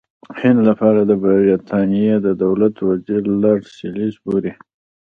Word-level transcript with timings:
د 0.29 0.33
هند 0.41 0.59
لپاره 0.69 1.01
د 1.03 1.11
برټانیې 1.23 2.15
د 2.21 2.27
دولت 2.43 2.75
وزیر 2.89 3.23
لارډ 3.41 3.63
سالیزبوري. 3.77 4.53